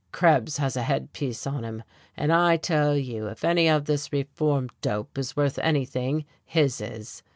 [0.11, 1.83] Krebs has a head piece on him,
[2.17, 7.21] and I tell you if any of this reform dope is worth anything his is.